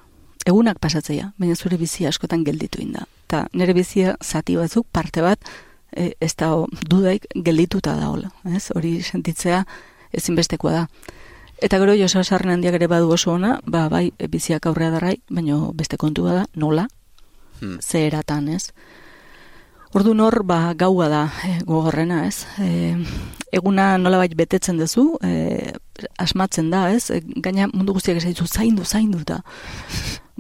[0.50, 3.06] Egunak pasatzea, baina zure bizia askotan gelditu inda.
[3.30, 5.40] Ta nire bizia zati batzuk, parte bat,
[5.94, 6.52] e, ez da
[6.90, 8.32] dudaik geldituta daola.
[8.50, 8.70] Ez?
[8.76, 9.64] Hori sentitzea
[10.16, 10.86] ezinbestekoa da.
[11.62, 15.18] Eta gero Josa Sarren handiak ere badu oso ona, ba, bai, e, biziak aurrea darrai,
[15.30, 16.88] baina beste kontu da, nola,
[17.60, 17.78] Hmm.
[17.82, 18.72] ze eratan, ez?
[19.92, 22.46] Ordu nor, ba, gaua da e, gogorrena, ez?
[22.62, 22.96] E,
[23.52, 25.74] eguna nolabait betetzen duzu, e,
[26.18, 27.10] asmatzen da, ez?
[27.12, 29.42] E, gaina mundu guztiak esaizu zaindu, zaindu, eta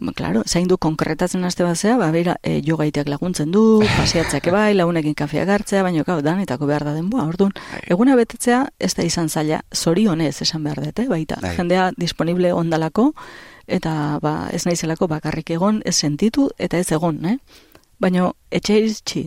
[0.01, 5.15] Ba, Claro, zaindu konkretatzen aste bazea, ba, bera, e, jogaiteak laguntzen du, paseatzak bai, launekin
[5.15, 7.51] kafea gartzea, baina gau, danetako behar da denboa, orduan,
[7.87, 11.55] eguna betetzea ez da izan zaila, zorionez esan behar dute, baita, Bai.
[11.57, 13.11] jendea disponible ondalako,
[13.67, 17.37] eta ba, ez naizelako bakarrik egon, ez sentitu, eta ez egon, eh?
[17.99, 19.25] Baina etxe itxi,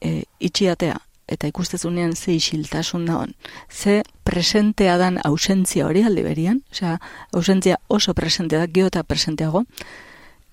[0.00, 1.00] e, itxi atea,
[1.32, 3.34] eta ikustezunean ze isiltasun dagoen,
[3.70, 6.98] ze presentea dan ausentzia hori alde berian, osea,
[7.32, 9.64] ausentzia oso presentea da, gero eta presenteago,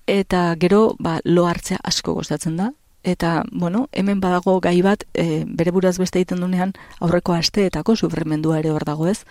[0.06, 5.44] eta gero ba, lo hartzea asko gostatzen da, eta, bueno, hemen badago gai bat, e,
[5.46, 9.24] bere buraz beste egiten dunean, aurreko asteetako sufrimendua ere hor dago ez,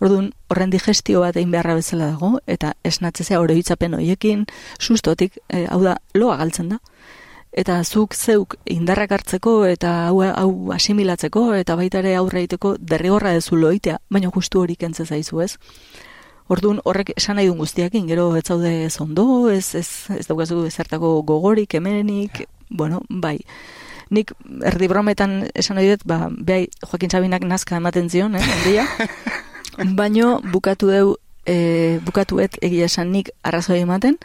[0.00, 4.46] Orduan, horren digestio bat egin beharra bezala dago, eta esnatzezea oroitzapen hoiekin,
[4.80, 6.78] sustotik, e, hau da, loa galtzen da.
[7.52, 13.34] Eta zuk zeuk indarrak hartzeko eta hau, hau asimilatzeko eta baita ere aurre egiteko derrigorra
[13.36, 15.56] dezu loitea, baina justu hori kentze zaizu ez.
[16.50, 19.86] Orduan horrek esan nahi duen guztiakin, gero ez zaude ez ondo, ez, ez,
[20.16, 23.36] ez daukazu ezertako gogorik, hemenik, bueno, bai.
[24.10, 24.32] Nik
[24.66, 28.88] erdi brometan esan nahi dut, ba, behai Joaquin Sabinak nazka ematen zion, eh, ondia.
[29.98, 31.14] Baino bukatu deu,
[31.46, 34.18] e, bukatuet egia esan nik arrazoi ematen,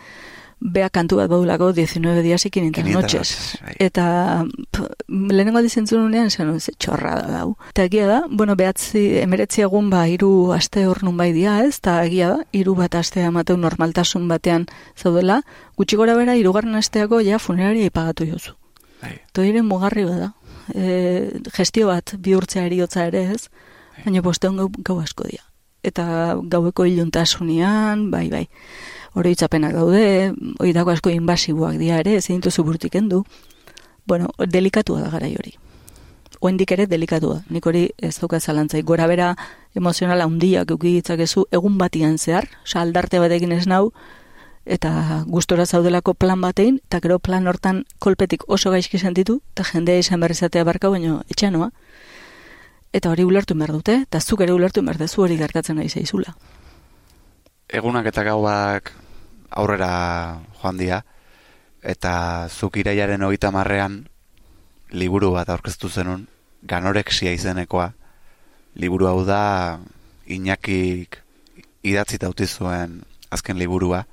[0.65, 3.57] bea kantu bat baudulako 19 dias y 500 500 noches.
[3.61, 3.75] bai.
[3.79, 7.55] Eta p, lehenengo dizentzun unean, esan nuen, ze txorra da dau.
[7.69, 11.77] Eta egia da, bueno, behatzi, emeretzi egun ba, iru aste hor nun bai dia, ez?
[11.77, 14.65] Eta egia da, iru bat astea emateu normaltasun batean
[14.97, 15.41] zaudela,
[15.77, 18.55] gutxi gora bera, irugarren asteako ja funeraria ipagatu jozu.
[19.01, 19.19] Bai.
[19.33, 20.33] Toire mugarri bada.
[20.73, 23.49] E, gestio bat bihurtzea eriotza ere ez,
[24.01, 25.45] baina bosteon gau, gau asko dira.
[25.85, 28.47] Eta gaueko iluntasunean, bai, bai,
[29.15, 33.23] oroitzapenak daude, oidako asko inbasiboak dira ere, ezin dituzu burtik endu.
[34.05, 35.55] Bueno, delikatua da garai hori.
[36.43, 37.39] Oendik ere delikatua.
[37.49, 38.83] Nik hori ez dauka zalantzai.
[38.83, 39.31] Gora bera
[39.73, 43.93] emozionala handiak euki ditzakezu egun batian zehar, oza, aldarte batekin ez nau,
[44.65, 50.03] eta gustora zaudelako plan batein, eta gero plan hortan kolpetik oso gaizki sentitu, eta jendea
[50.03, 51.71] izan berrizatea barka, baino etxanoa.
[52.93, 56.35] Eta hori ulertu behar dute, eta zuk ere ulertu behar dezu hori gertatzen nahi zaizula.
[57.69, 58.93] Egunak eta gauak
[59.55, 61.01] aurrera joan dira,
[61.81, 64.03] eta zuk iraiaren hogeita marrean
[64.91, 66.27] liburu bat aurkeztu zenun,
[66.63, 67.91] ganorexia izenekoa.
[68.75, 69.79] Liburu hau da
[70.25, 71.19] Iñakik
[71.85, 74.03] idatzi tauti zuen azken liburua.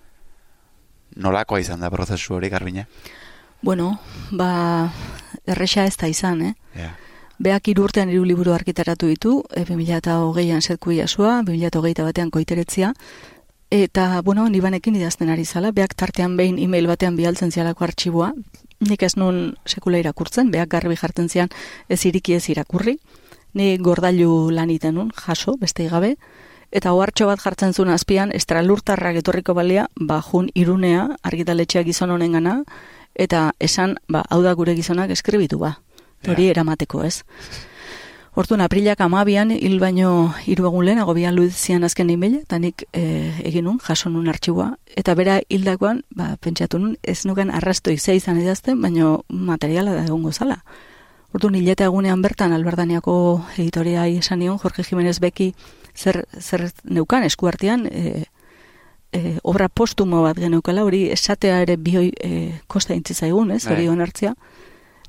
[1.17, 2.85] Nolakoa izan da prozesu hori garbina?
[3.63, 3.99] Bueno,
[4.31, 4.91] ba,
[5.47, 6.55] erresa ez da izan, eh?
[6.77, 6.93] Ja.
[7.43, 12.93] Beak hiru urtean hiru liburu argitaratu ditu, e, 2008an zetku jasua, 2008 batean koiteretzia,
[13.73, 18.27] Eta, bueno, nibanekin idazten ari zala, beak tartean behin e-mail batean bialtzen zialako artxiboa,
[18.85, 21.49] nik ez nun sekula irakurtzen, beak garbi jartzen zian
[21.89, 22.99] ez iriki ez irakurri,
[23.57, 26.19] ni gordailu lan iten nun, jaso, beste gabe,
[26.69, 32.37] eta ohartxo bat jartzen zuen azpian, estralurtarrak etorriko balia, ba, jun irunea, argitaletxea gizon honen
[32.37, 32.59] gana,
[33.17, 35.79] eta esan, ba, hau da gure gizonak eskribitu ba,
[36.29, 37.23] hori eramateko ez.
[38.35, 43.31] Hortun, aprilak amabian, hil baino hiru egun lehenago bian luizian azken e eta nik e,
[43.45, 44.79] egin nun, jaso nun artxiboa.
[44.97, 50.05] Eta bera hildakoan, ba, pentsatu nun, ez nuken arrasto izan izan edazten, baino materiala da
[50.07, 50.63] egongo zala.
[51.33, 55.53] Hortun, hileta egunean bertan, alberdaniako editoria esan nion, Jorge Jimenez Beki,
[55.95, 58.25] zer, zer neukan eskuartean, e,
[59.13, 63.93] e, obra postumo bat geneukala, hori esatea ere bioi e, kosta intzizaigun, ez, hori bai.
[63.93, 64.35] onartzea.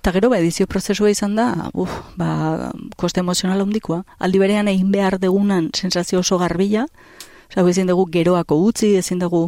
[0.04, 1.46] Eta gero, ba, edizio prozesua izan da,
[1.80, 4.02] uf, ba, koste emozional ondikoa.
[4.20, 6.82] Aldi berean egin behar degunan sensazio oso garbila,
[7.48, 9.46] oza, ezin dugu geroako utzi, ezin dugu,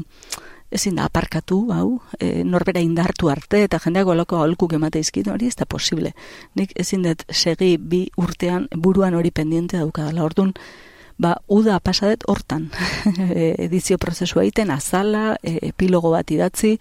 [0.71, 1.89] ezin da aparkatu, hau,
[2.23, 6.13] e, norbera indartu arte, eta jendeak olako aholkuk emate izkitu, hori ez da posible.
[6.55, 10.23] Nik ezin dut segi bi urtean buruan hori pendiente daukadala.
[10.23, 10.53] Orduan,
[11.19, 12.69] ba, uda pasadet hortan
[13.67, 16.77] edizio prozesua egiten, azala, e, epilogo bat idatzi,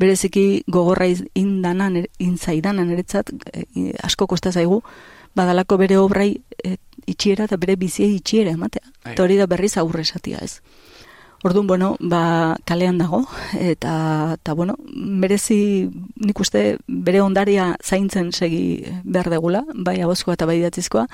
[0.00, 4.80] bereziki gogorra indanan, inzaidanan eretzat, e, asko kosta zaigu,
[5.36, 6.30] badalako bere obrai
[6.64, 6.76] e,
[7.10, 8.86] itxiera eta bere bizia itxiera ematea.
[9.04, 9.14] Bai.
[9.14, 10.60] Eta hori da berriz aurre esatia ez.
[11.42, 13.22] Orduan, bueno, ba, kalean dago,
[13.56, 13.92] eta,
[14.36, 14.74] eta bueno,
[15.22, 15.88] berezi
[16.20, 21.06] nik uste bere ondaria zaintzen segi behar degula, bai abozkoa eta bai datzizkoa,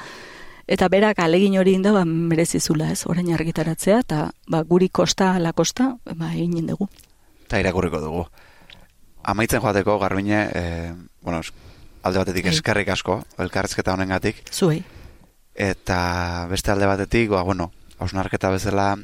[0.66, 5.36] eta berak alegin hori inda, ba, merezi zula ez, orain argitaratzea, eta ba, guri kosta
[5.36, 6.90] ala kosta, ba, egin dugu.
[7.46, 8.26] Eta irakurriko dugu
[9.26, 11.40] amaitzen joateko garbine, e, bueno,
[12.02, 12.46] alde batetik.
[12.46, 12.54] Bai.
[12.54, 14.44] eskerrik asko, elkarrezketa honengatik.
[14.52, 14.82] Zuei.
[15.54, 18.94] Eta beste alde batetik, ba, bueno, hausnarketa bezala,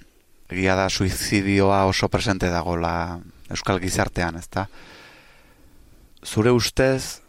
[0.52, 4.68] egia da suizidioa oso presente dago la euskal gizartean, ezta?
[6.22, 7.22] Zure ustez,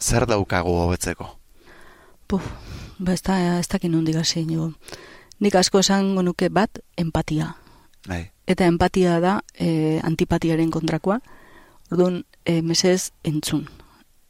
[0.00, 1.28] zer daukagu hobetzeko?
[2.30, 2.46] Puf,
[2.98, 4.16] ba, ez da, ez da kinundik
[5.42, 7.56] Nik asko esan nuke bat, empatia.
[8.06, 8.30] Bai.
[8.46, 11.18] Eta empatia da e, antipatiaren kontrakoa.
[11.92, 13.66] Orduan, e, mesez entzun,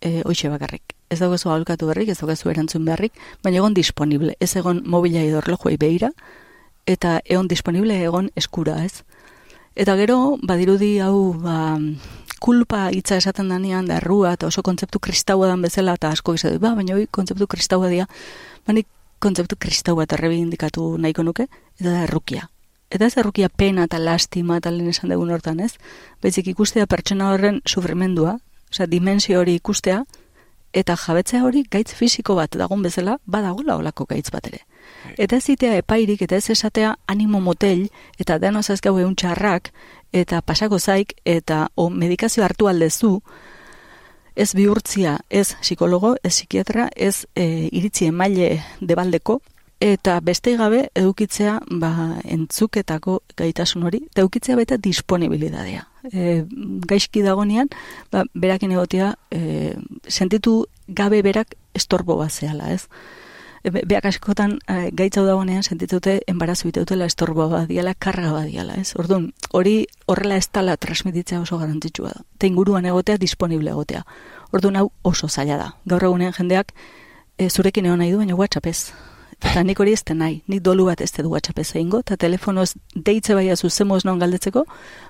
[0.03, 0.97] e, oixe bakarrik.
[1.15, 3.13] Ez dago zu aholkatu berrik, ez dago zu erantzun beharrik,
[3.45, 4.35] baina egon disponible.
[4.41, 6.11] Ez egon mobila edo erlojuei behira,
[6.91, 9.05] eta egon disponible egon eskura, ez?
[9.79, 11.79] Eta gero, badirudi hau, ba,
[12.43, 16.59] kulpa hitza esaten danean, da errua, eta oso kontzeptu kristaua dan bezala, eta asko izan
[16.59, 18.09] ba, baina hoi kontzeptu kristaua dia,
[18.67, 18.83] baina
[19.23, 21.47] kontzeptu kristaua eta indikatu nahiko nuke,
[21.79, 22.49] eta da errukia.
[22.93, 25.79] Eta ez errukia pena eta lastima eta lehen esan dugun hortan, ez?
[26.23, 28.37] Bezik ikustea pertsona horren sufrimendua,
[28.69, 30.03] osea, dimensio hori ikustea,
[30.77, 34.63] eta jabetzea hori gaitz fisiko bat dagun bezala, badagola olako gaitz bat ere.
[35.17, 37.87] Eta ez zitea epairik, eta ez esatea animo motel,
[38.21, 39.73] eta denoz ez gau egun txarrak,
[40.13, 43.19] eta pasako zaik, eta o medikazio hartu aldezu,
[44.37, 49.41] ez bihurtzia, ez psikologo, ez psikiatra, ez e, iritzi emaile debaldeko,
[49.83, 51.91] eta beste gabe edukitzea ba,
[52.23, 55.83] entzuketako gaitasun hori, eta edukitzea baita disponibilidadea.
[56.13, 56.45] E,
[56.87, 57.71] gaizki dagonean,
[58.15, 59.75] ba, berakin egotea, e,
[60.07, 62.87] sentitu gabe berak estorbo bat zehala, ez?
[63.65, 68.79] E, beak askotan e, gaitzau dagonean sentitute enbarazu biteutela estorbo bat diala, karga bat diala,
[68.79, 68.95] ez?
[68.95, 72.27] Orduan, hori horrela ez tala transmititzea oso garantzitsua da.
[72.39, 74.07] Eta inguruan egotea, disponible egotea.
[74.55, 75.73] Orduan, hau oso zaila da.
[75.91, 76.71] Gaur egunean jendeak,
[77.35, 78.93] e, zurekin egon nahi du, baina WhatsApp ez
[79.43, 82.75] Eta nik hori ez nahi, nik dolu bat ez du WhatsApp ez egingo, eta telefonoz
[82.95, 84.65] deitze bai azu zemoz non galdetzeko,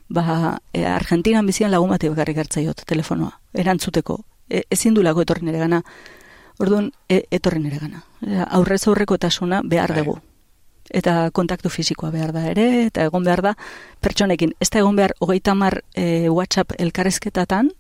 [0.09, 4.19] ba, e, Argentinan bizian lagun bat egarrik hartzaiot telefonoa, erantzuteko,
[4.49, 5.83] e, ezin du lago etorri nere gana,
[6.59, 8.05] orduan, e, etorri nere gana.
[8.21, 10.03] E, aurrez aurreko etasuna behar bai.
[10.03, 10.19] dugu.
[10.91, 13.55] Eta kontaktu fisikoa behar da ere, eta egon behar da
[14.01, 14.55] pertsonekin.
[14.61, 17.71] Ez da egon behar hogeita mar e, WhatsApp elkarrezketatan,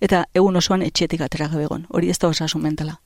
[0.00, 1.86] eta egun osoan etxetik atera gabe egon.
[1.90, 3.00] Hori ez da osasun mentala.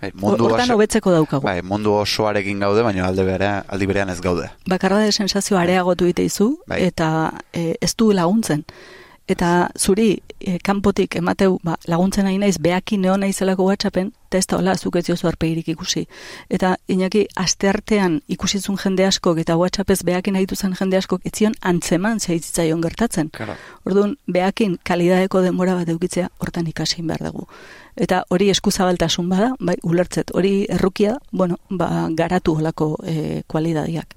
[0.00, 1.42] Bai, mundu Hortan hobetzeko daukagu.
[1.46, 4.46] Bai, mundu osoarekin gaude, baina alde berean, aldi berean ez gaude.
[4.70, 6.82] Bakarra da sensazio areagotu iteizu, bai.
[6.86, 8.64] eta e, ez du laguntzen
[9.28, 14.46] eta zuri e, kanpotik emateu ba, laguntzen nahi naiz behaki neo naizelako WhatsAppen eta ez
[14.48, 16.06] da hola zuk ez jozu arpeirik ikusi
[16.48, 22.20] eta inaki asteartean ikusitzun jende askok eta WhatsAppez behakin nahi duzen jende askok etzion antzeman
[22.20, 23.56] zeitzaion gertatzen claro.
[23.84, 27.48] orduan behakin kalidadeko denbora bat eukitzea hortan ikasin behar dugu
[27.98, 30.32] eta hori eskuzabaltasun bada bai ulertzet.
[30.34, 34.14] Hori errukia bueno ba, garatu holako e, kualidadiak.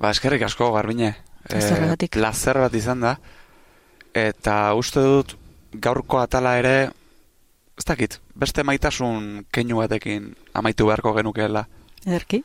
[0.00, 1.14] Ba eskerrik asko garbine.
[1.50, 3.16] E, placer bat izan da.
[4.14, 5.34] Eta uste dut
[5.74, 6.90] gaurko atala ere,
[7.78, 11.66] ez dakit, beste maitasun keinu batekin amaitu beharko genukeela.
[12.06, 12.42] Erki?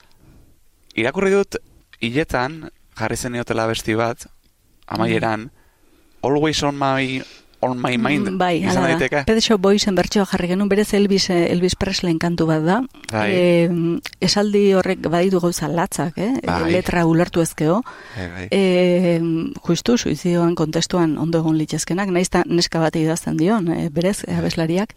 [0.98, 1.60] Irakurri dut,
[2.02, 4.26] hiletan, jarri zen besti bat,
[4.88, 5.52] amaieran,
[6.24, 7.22] always on my,
[7.62, 9.24] on my mind, Bai, izan daiteke?
[9.28, 12.78] Pet Shop Boysen bertsioa jarri genuen, berez Elvis, eh, Elvis Presley kantu bat da.
[13.12, 13.28] Bai.
[13.36, 13.70] Eh,
[14.24, 16.32] esaldi horrek baditu gauza latzak, eh?
[16.46, 16.72] Bai.
[16.72, 17.82] letra ulertu ezkeo.
[18.16, 18.48] Bai.
[18.52, 19.20] E,
[19.68, 24.96] justu, suizioan kontestuan ondo egon litzezkenak, eta neska bat idazten dion, e, berez, e, abeslariak.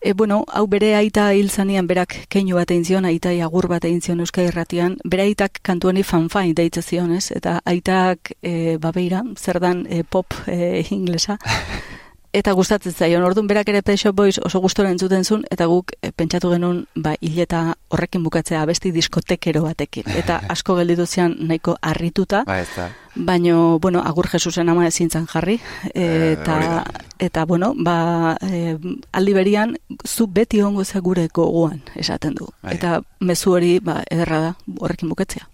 [0.00, 3.84] E, bueno, hau bere aita hil zanean berak keinu bat egin zion, aita agur bat
[3.84, 7.30] egin zion Euskal Irratian, bere aitak kantuani fanfain deitze zion, ez?
[7.36, 11.36] Eta aitak e, babeira, zer dan e, pop e, inglesa,
[12.32, 15.90] Eta gustatzen zaion, orduan berak ere Pet Shop Boys oso gustora entzuten zuen, eta guk
[16.00, 20.06] eh, pentsatu genuen, ba, hileta horrekin bukatzea abesti diskotekero batekin.
[20.14, 22.84] Eta asko gelditu zian nahiko harrituta, Ba, ez da.
[23.16, 25.58] baino, bueno, agur Jesusen ama ezintzan jarri,
[25.92, 26.84] Eh, eta, da.
[27.18, 28.76] eta bueno, ba, e,
[29.10, 29.74] aldi berian,
[30.06, 32.46] zu beti ongo za gure gogoan, esaten du.
[32.62, 32.76] Bai.
[32.76, 35.48] Eta mezu hori, ba, ederra da, horrekin bukatzea.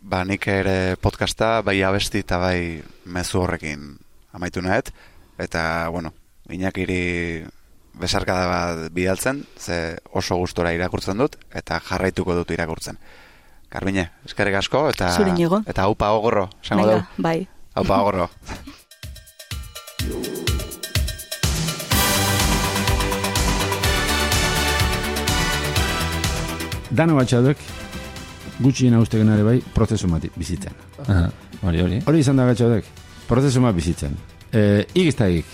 [0.00, 3.98] Ba, nik ere podcasta, bai abesti eta bai mezu horrekin
[4.32, 4.88] amaitu nahet.
[5.38, 6.12] Eta, bueno,
[6.52, 7.44] inakiri
[8.00, 12.98] besarkada bat bidaltzen, ze oso gustora irakurtzen dut, eta jarraituko dut irakurtzen.
[13.72, 15.14] Karbine, eskerrik asko, eta,
[15.66, 17.02] eta haupa ogorro, esango dugu.
[17.18, 17.48] Bai.
[17.74, 18.28] Haupa ogorro.
[26.92, 27.56] Dano batxaduek,
[28.60, 30.76] gutxien haustegen ere bai, prozesu bat bizitzen.
[31.06, 31.30] Aha,
[31.64, 32.00] hori, hori.
[32.04, 32.84] Hori izan da batxaduek,
[33.24, 34.12] prozesu bat bizitzen.
[34.52, 35.48] E, Igizta egik,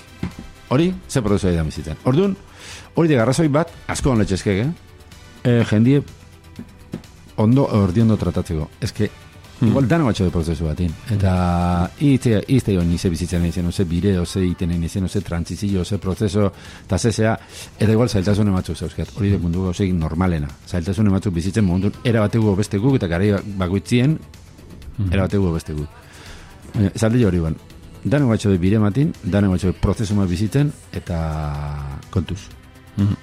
[0.68, 1.96] hori, ze prozesu da bizitzen.
[2.04, 2.36] Orduan,
[2.94, 4.68] hori de garrazoi bat, asko hon letxezkege,
[5.44, 6.02] e, jendie
[7.36, 8.68] ondo, ordi ondo tratatzeko.
[8.80, 9.10] Ez que,
[9.64, 10.92] igual dano batxaduek prozesu batin.
[11.14, 11.32] Eta,
[12.04, 15.82] izte, izte joan nize bizitzen egin zen, oze bire, oze iten egin zen, oze trantzizio,
[15.86, 16.50] oze prozeso,
[16.84, 17.36] eta zezea,
[17.78, 20.50] eta igual zailtasune batzuk zauzkat, hori de mundu gauzegin normalena.
[20.66, 24.18] Zailtasune batzuk bizitzen mundu, era bategu beste guk, eta garai bakoitzien,
[25.10, 26.06] era bategu beste guk.
[26.74, 27.56] Baina, esaldi hori ban,
[28.04, 31.18] dano batxo bire matin, dano batxo prozesu bat bizitzen, eta
[32.10, 32.40] kontuz.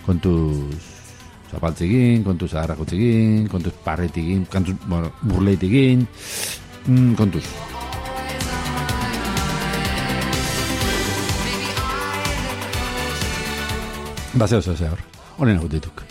[0.06, 0.96] Kontuz
[1.52, 6.08] zapaltzegin, kontuz agarrakotzegin, kontuz parretigin, kontuz, bueno, burleitigin,
[6.88, 7.44] mm, kontuz.
[14.36, 15.00] Ba, zeo, zeo, hor.
[15.38, 16.04] Honen hau dituk.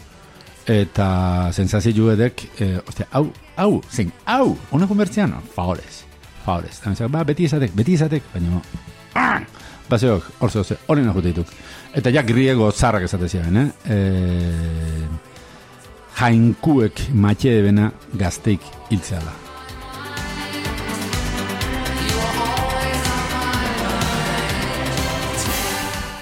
[0.64, 6.05] Eta sensazio edek, eh, ostia, hau, hau, zein, hau, honen konbertzian, favorez,
[6.44, 6.78] favorez.
[6.85, 8.61] Mentzak, ba, beti izatek, beti izatek, baina,
[9.14, 9.40] ah!
[9.88, 11.48] ba, zeo, hor hau dituk.
[11.94, 13.68] Eta ja griego zarrak esate ziren, eh?
[13.94, 13.98] E,
[16.18, 19.35] jainkuek matxe bena gazteik hiltzea da.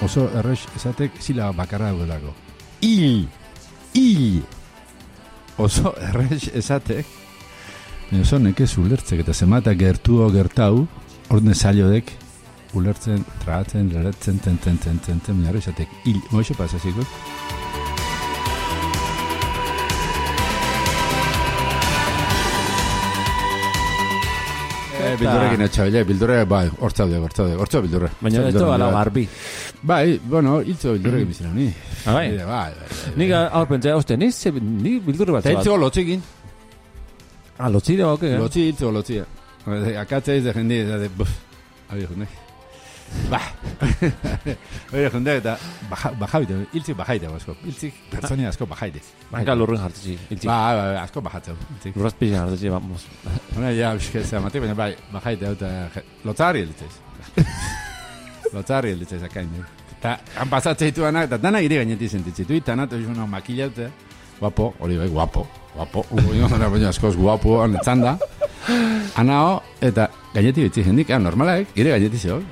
[0.02, 2.34] Oso errex esatek zila bakarra duelako.
[2.82, 3.28] Hil!
[3.94, 4.42] Hil!
[5.62, 7.21] Oso errex esatek
[8.20, 10.86] oso nekez ulertzek eta zemata gertuo gertau
[11.32, 12.12] ordne zailodek
[12.74, 17.04] ulertzen, tragatzen, leratzen, ten, ten, ten, ten, ten, errex esatek hil, moixo pasaziko?
[25.02, 28.12] Eh, bildurekin etxabile, bildurre, bai, hortzaude, hortzaude, hortzau bildurre.
[28.22, 29.26] Baina ez da bala garbi.
[29.82, 31.66] Bai, bueno, hiltzo bildurrekin bizina, ni.
[32.06, 32.28] Ah, bai?
[32.36, 33.16] Bai, bai, bai.
[33.18, 36.22] Nik aur pentsa, oste, ni, ze, ni bildurri bat Eta hiltzo lotzikin.
[37.58, 38.38] Ah, lotzi da, ok, eh?
[38.38, 39.26] Lotzi hiltzo lotzia.
[40.00, 41.30] Akatza iz de jendi, eta de, buf,
[41.90, 42.26] abi junde.
[43.30, 43.40] Ba.
[44.92, 45.58] Oye, junde, eta
[45.90, 47.54] baja- bajaute, hiltzik bajaite, asko.
[47.64, 49.02] Hiltzik, pertsoni asko bajaite.
[49.32, 50.46] Hanka lurren jartzi, iltzi.
[50.48, 51.56] Ba, ba, ba, asko bajatzeu.
[51.74, 51.96] Hiltzik.
[51.96, 53.06] Lurraz jartzi, vamos.
[53.56, 56.92] Hona, ja, bizke, zera baina bai, bajaite, eta lotzari hiltzez.
[58.54, 59.50] lotzari hiltzez, akain.
[59.98, 63.90] Eta, han pasatzen dituanak, eta dana ire gainetik sentitzitu, eta natu izuna makillaute,
[64.40, 68.16] guapo, hori bai, guapo, guapo, baina askoz guapo, hon etzanda,
[69.16, 72.42] anao, eta gainetik bitzi jendik, ah, normalaek, ire gainetik zeo.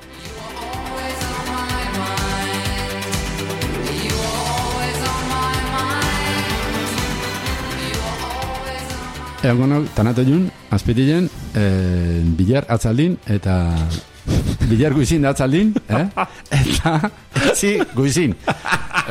[9.41, 11.25] Egon gonok, tanato jun, azpitilen,
[11.57, 13.55] eh, bilar atzaldin, eta
[14.69, 16.05] bilar guizin da atzaldin, eh?
[16.61, 17.09] eta
[17.47, 18.37] etzi guizin.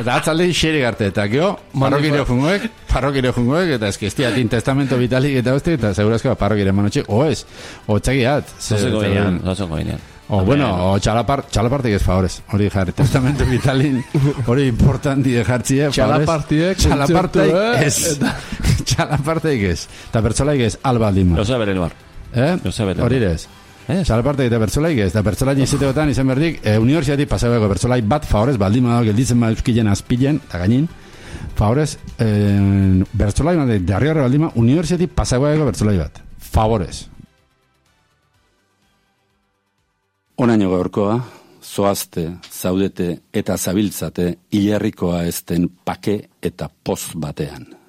[0.01, 5.37] Eta atzaldin xerik arte, eta geho, parrokire jungoek, parrokire jungoek, eta ez diatin testamento vitalik
[5.43, 7.43] eta uste, eta segurazko parrokire manotxe, o ez,
[7.85, 8.55] o txagiat.
[8.59, 10.01] Zozeko ginean, zozeko ginean.
[10.31, 12.37] O, bueno, o txalapar, txalapartek ez favorez.
[12.55, 13.97] Hori jarri, testamento vitalin,
[14.47, 15.89] hori importanti jartzie.
[15.91, 18.85] Txalapartiek, Txalapartek kontzertu, ez.
[18.93, 19.81] Txalapartek ez.
[20.07, 21.93] Eta bertzolaik ez, alba aldin Osa bere luar.
[22.33, 22.55] Eh?
[22.63, 23.03] Jose Belen.
[23.03, 23.47] Hori ere ez.
[23.91, 24.05] Ez?
[24.07, 25.09] Txalapartek eta bertzolaik ez.
[25.11, 29.91] Eta bertzolaik izateotan izan berdik, e, universitatik pasabeko bertzolaik bat favorez, baldin badago gelditzen baduzkilen
[29.91, 30.87] azpilen, eta gainin,
[31.59, 32.29] favorez, e,
[33.23, 36.21] bertzolaik bat, darri horre baldin badago, universitatik pasabeko bertzolaik bat.
[36.51, 36.95] Favorez.
[40.41, 41.19] Onaino gaurkoa,
[41.61, 47.80] zoazte, zaudete eta zabiltzate hilerrikoa ezten pake eta poz batean.